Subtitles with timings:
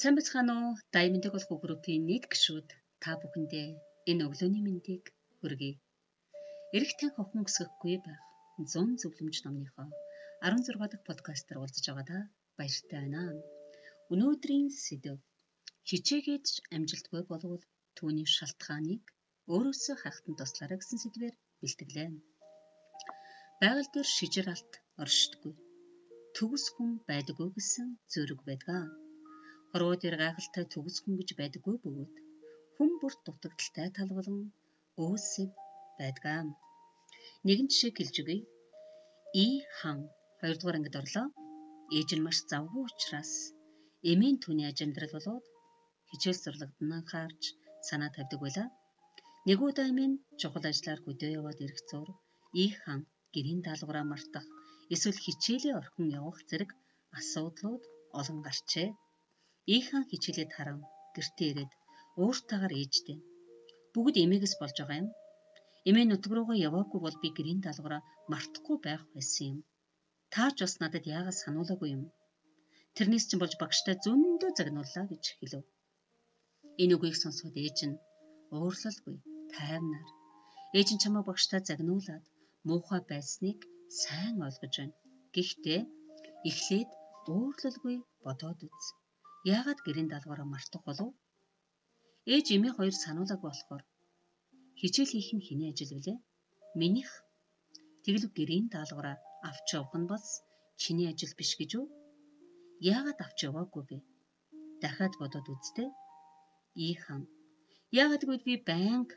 [0.00, 0.78] Сайн бацхан уу?
[0.94, 2.68] Diamond голох группийн нийт гишүүд
[3.02, 3.68] та бүхэндээ
[4.10, 5.04] энэ өглөөний мэндийг
[5.38, 5.74] хүргэе.
[6.76, 8.22] Эрэх тань хохин өсгөхгүй байх
[8.62, 9.88] 100 зөвлөмж номныхоо
[10.46, 12.22] 16 дахь подкастаар уулзаж байгаадаа
[12.58, 13.22] баяртай байна.
[14.12, 15.18] Өнөөдрийн сэдэв
[15.88, 17.62] хичээгээд ч амжилтгүй болвол
[17.98, 19.02] түүний шалтгааныг
[19.52, 22.10] өөрөөсөө хайхтан туслаарай гэсэн сэдвээр бэлтгэлээ.
[23.60, 24.72] Байгаль дээр шижир алт
[25.02, 25.54] оршдгүй.
[26.36, 29.07] Төгс хүн байдаггүй гэсэн зөрөг байдаг.
[29.70, 32.14] Хорвоо дээр гайхалтай төгс хүн гэж байдаггүй бөгөөд
[32.76, 34.38] хүн бүрт дутагдaltaй тал болон
[35.04, 35.50] өөсөв
[35.98, 36.40] байдгаа.
[37.46, 38.38] Нэгэн жишээ хэлж өгье.
[39.44, 39.46] И
[39.78, 39.98] хан
[40.40, 41.26] хоёрдугаар ангид орлоо.
[41.96, 43.32] Ээж нь маш завгүй учраас
[44.10, 45.44] эмийн түүний аж амьдрал болоод
[46.10, 47.42] хичээл сурлагдана хаарч
[47.88, 48.68] санаа тавьдаг байлаа.
[49.48, 52.08] Нэг удаа эмийн чухал ажлаар хөдөө яваад ирэх зур
[52.62, 53.00] И хан
[53.34, 54.46] гэрийн даалгавраа мартах
[54.94, 56.70] эсвэл хичээлээ орхин явах зэрэг
[57.18, 57.82] асуудлууд
[58.18, 58.88] олон гарчээ.
[59.76, 60.78] Ийхан хичээлээд харан
[61.14, 61.72] гэртээ ирээд
[62.22, 63.18] ууртаагаар ээжтэй.
[63.92, 65.08] Бүгд эмээгс болж байгаа юм.
[65.88, 69.58] Эмээ нутг руугаа яваагүй бол би гэрийн даалгавраа мартахгүй байх байсан юм.
[70.34, 72.02] Таач бас надад яагаад сануулаагүй юм.
[72.96, 75.64] Тэрнээс чинь болж багштай зөндөө загнууллаа гэж хэлв.
[76.82, 78.00] Энэ үгийг сонсоод ээж нь
[78.56, 79.16] уурлалгүй
[79.54, 80.08] тайвнаар
[80.78, 82.24] ээж нь чамаа багштай загнуулад
[82.68, 83.58] муухай байсныг
[84.02, 84.96] сайн ойлгож байна.
[85.34, 85.80] Гэхдээ
[86.48, 86.90] эхлээд
[87.32, 88.86] уурлалгүй бодоод үз.
[89.56, 91.10] Яагаад гэрийн даалгавраа мартах болов?
[92.34, 93.82] Ээж эмээ хоёр сануулаг болохоор
[94.80, 96.18] хичээл хийх нь хэний ажил вүлээ?
[96.80, 97.10] Минийх.
[98.04, 99.16] Тэгэлв гэрийн даалгавраа
[99.48, 100.24] авч явах нь бас
[100.80, 101.86] чиний ажил биш гэж үү?
[102.94, 103.98] Яагаад авч яваагүй бэ?
[104.82, 105.88] Дахиад бодоод үзтээ.
[106.86, 107.22] Ийхан.
[108.00, 109.14] Яагаад гэвэл би байнга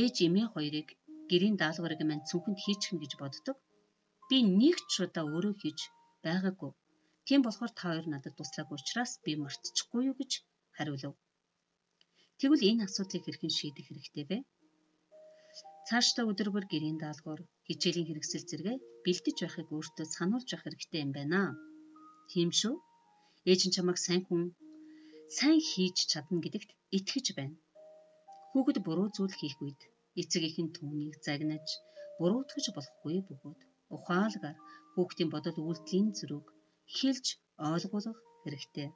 [0.00, 0.88] ээж эмээ хоёрыг
[1.30, 3.56] гэрийн даалгаврыг мань цүнхэнд хийчихнэ гэж боддог.
[4.28, 5.80] Би нэг ч удаа өөрөө хийж
[6.24, 6.72] байгаагүй.
[7.26, 10.32] Тийм болохоор та хоёр надад туслаагүй учраас би мартчихгүй юу гэж
[10.76, 11.14] хариулав.
[12.38, 14.38] Тэгвэл энэ асуудлыг хэрхэн шийдэх хэрэгтэй вэ?
[15.88, 18.74] Цаашдаа өдөр бүр гэрийн даалгавар, хичээлийн хэрэгсэл зэрэгэ
[19.04, 21.40] бэлдэж байхыг өөртөө сануулж явах хэрэгтэй юм байна.
[22.30, 22.74] Тийм шүү.
[23.50, 24.42] Ээж нь чамайг сайн хүн
[25.38, 27.56] сайн хийж чадна гэдэгт итгэж байна.
[28.50, 29.80] Хүүхэд буруу зүйл хийх үед
[30.20, 31.66] эцэг ихэн түүнийг загнаж
[32.18, 33.60] буруутгаж болохгүй бөгөөд
[33.96, 34.58] ухаалгаар
[34.94, 36.46] хүүхдийн бодол үйлдэлийн зүрэг
[36.96, 37.26] хэлж
[37.70, 38.88] ойлгуулах хэрэгтэй.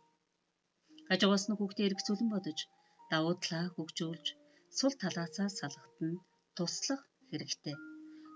[1.08, 2.58] Хажуугаас нь хүүхдээ эргцүүлэн бодож
[3.10, 4.26] давуу талаа хөгжүүлж
[4.78, 6.12] сул талаасаа салгахтан
[6.56, 7.76] туслах хэрэгтэй.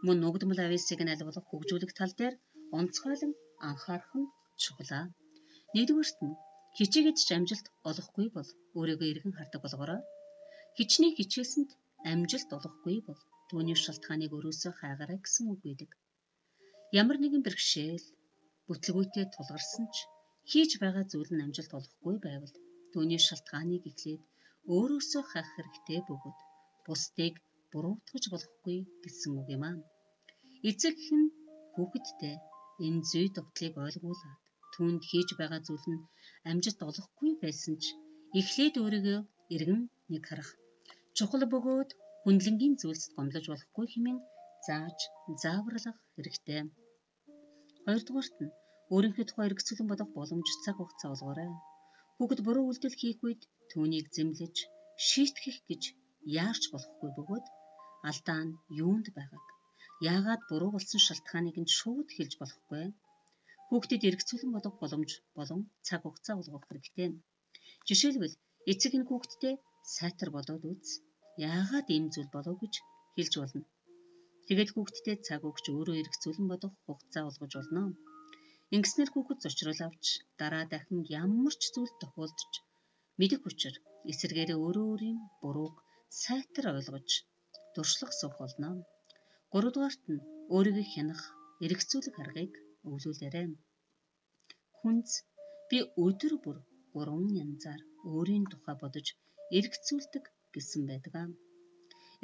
[0.05, 2.35] Мөн нүгдмэл ависыг нь аль болох хөгжүүлэх тал дээр
[2.79, 3.33] онцгойлон
[3.69, 4.31] анхаарах нь
[4.63, 4.93] чухал.
[5.75, 6.39] Нэгдүгээрт нь
[6.77, 10.01] хичээгээд ч амжилт олохгүй бол өөрийгөө эргэн хардаг болгоорой.
[10.77, 11.71] Хичнээн хичээсэнд
[12.13, 15.91] амжилт олохгүй бол түүний шалтгааныг өрөөсөө хайгаарай гэсэн үг байдаг.
[17.01, 18.07] Ямар нэгэн бэрхшээл
[18.71, 19.97] бүтлгүүтээ тулгарсан ч
[20.51, 22.55] хийж байгаа зүйл нь амжилт олохгүй байвал
[22.93, 24.23] түүний шалтгааныг эхлээд
[24.75, 26.39] өөрөөсөө хайх хэрэгтэй бөгөөд
[26.87, 27.35] бусдыг
[27.73, 29.77] буруутгаж болохгүй гэсэн үг юм аа.
[30.69, 31.23] Эцэг хэн
[31.75, 32.37] хүүхэдтэй
[32.87, 34.39] энэ зүй тогтлыг ойлгуулад
[34.75, 36.05] түүнд хийж байгаа зүйл нь
[36.51, 37.85] амжилт олохгүй байсан ч
[38.41, 39.19] эхлээд өөрийгөө
[39.55, 39.83] эргэн
[40.13, 40.51] нэг харах
[41.17, 41.91] чухал бөгөөд
[42.23, 44.19] хүндлэнгийн зүйлсд гомдлож болохгүй хэмээн
[44.67, 44.99] зааж
[45.43, 46.63] зааварлах хэрэгтэй.
[47.85, 48.55] Хоёрдугаарт нь
[48.95, 51.51] өөрийнхөө тухай эргэцүүлэн бодох боломж цаг хугацаа олгоорой.
[52.17, 54.57] Хүүхэд буруу үйлдэл хийх үед түүнийг зэмлэж
[55.09, 55.83] шийтгэх гэж
[56.43, 57.47] яарч болохгүй бөгөөд
[58.09, 59.47] алдаа нь юунд байгааг
[60.13, 62.85] яагаад буруу болсон шалтгааныг нь шууд хэлж болохгүй.
[63.69, 67.09] Хүүхдэд эргэцүүлэн бодох боломж болон цаг хугацаа олгох хэрэгтэй.
[67.89, 68.35] Жишээлбэл
[68.73, 69.55] эцэг нь хүүхдтэй
[69.97, 70.89] сайтар бодоод үз.
[71.53, 72.75] Яагаад ийм зүйл болов гэж
[73.17, 73.65] хэлж болно.
[74.47, 77.83] Тэгээд хүүхдтэй цаг өгч өөрөө эргцүүлэн бодох хугацаа олгож болно.
[78.77, 80.05] Ингэснээр хүүхэд зочрол авч
[80.41, 82.53] дараа дахин ямар ч зүйл тохиолдож
[83.19, 83.75] мэдэх учир
[84.11, 85.77] эсэргээрээ өөрөө өөрийн бурууг
[86.23, 87.11] сайтар ойлгож
[87.75, 88.69] дуршлах суух болно.
[89.53, 91.23] Гуравдугаарт нь өөрийгөө хянах,
[91.65, 92.53] эргцүүлэх аргыг
[92.89, 93.47] өвлүүлээрэй.
[94.79, 95.11] Хүнз
[95.69, 96.59] би өдөр бүр
[96.95, 97.81] гурван янзаар
[98.13, 99.07] өөрийн тухай бодож
[99.59, 100.25] эргцүүлдэг
[100.55, 101.15] гэсэн байдаг.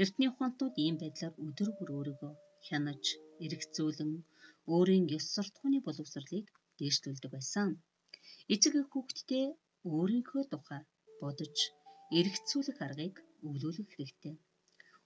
[0.02, 2.32] Эртний ухаантууд ийм байдлаар өдөр бүр өөрийгөө
[2.66, 3.04] хянаж,
[3.44, 4.12] эргцүүлэн
[4.74, 6.46] өөрийн ёс суртахууны боловсролыг
[6.78, 7.68] дээшлүүлдэг байсан.
[8.54, 9.46] Эцэг эх хүүхдтэй
[9.94, 10.82] өөрийнхөө тухай
[11.22, 11.56] бодож,
[12.18, 13.16] эргцүүлэх аргыг
[13.46, 14.34] өвлүүлэх хэрэгтэй.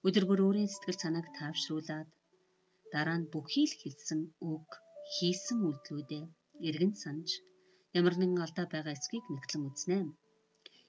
[0.07, 2.09] Өдөр бүр өөрийн сэтгэл санааг таавшруулад
[2.93, 4.21] дараа нь бүхий л хэлсэн
[4.53, 4.69] үг,
[5.15, 6.25] хийсэн үйлдэлүүдээ
[6.69, 7.31] эргэн санаж
[7.99, 9.99] ямар нэгэн алдаа байгаа эсхийг нэгтлэн үзнэ.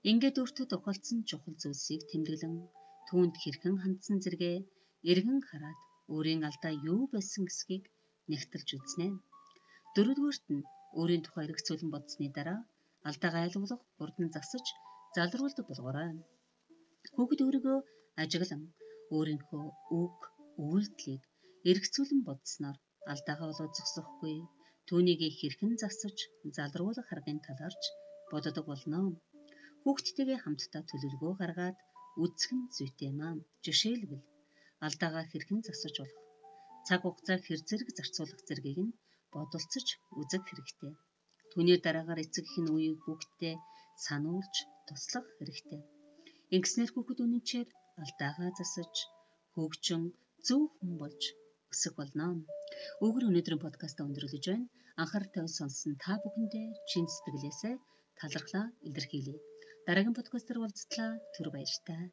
[0.09, 2.55] Ингээд өөртөө тохиолдсон чухал зүйлсийг тэмдэглэн
[3.07, 4.53] түүнд хэрхэн хандсан зэрэгэ
[5.11, 5.79] эргэн хараад
[6.13, 7.83] өөрийн алдаа юу байсан гэдгийг
[8.31, 9.07] нэгтэлж үзнэ.
[9.95, 10.67] Дөрөвдүгüрт нь
[10.99, 12.59] өөрийн тухай эргэцүүлэн бодсны дараа
[13.09, 14.65] Алдаагаа айлгуулах, урд нь засаж
[15.15, 16.09] залруулдаг болгоорой.
[17.15, 17.77] Хүүхэд өөрийгөө
[18.23, 18.61] ажиглан
[19.15, 19.65] өөрийнхөө
[20.01, 20.17] үг,
[20.69, 21.23] үйлдэлийг
[21.71, 22.77] эргцүүлэн бодсноор
[23.11, 24.37] алдаагаа болоод зогсохгүй
[24.87, 26.17] түүнийг хэрхэн засаж
[26.57, 27.83] залруулах харгын талаарч
[28.31, 28.99] боддог болно.
[29.83, 31.77] Хүүхдтэйгээ хамтдаа төлөвлөгөө гаргаад
[32.23, 33.35] үзэх нь зүйтэй аа.
[33.65, 34.23] Жишээлбэл
[34.85, 36.21] алдаагаа хэрхэн засаж болох,
[36.87, 38.95] цаг хугацаа хэр зэрэг зарцуулах зэргийг нь
[39.33, 39.87] бодолцож
[40.19, 40.93] үзэх хэрэгтэй.
[41.51, 43.55] Түүний дараагаар эцэг нь үеийг хүүхдтэй
[44.05, 44.55] сануулж
[44.87, 45.81] туслах хэрэгтэй.
[46.55, 47.67] Ингэснээр хүүхэд үнэнчээр
[48.03, 48.93] алдаагаа засаж
[49.53, 50.03] хөгжин
[50.47, 51.21] зөв хүн болж
[51.73, 52.25] өсөх болно.
[53.05, 54.67] Өгөр өнөөдрийн подкаста өндөрлөж байна.
[55.01, 57.75] Анхаар тавь сонсон та бүхэндээ чин сэтгэлээсээ
[58.19, 59.37] талархлаа илэрхийлье.
[59.85, 62.03] Дараагийн подкастаар уулзтлаа түр баяртай.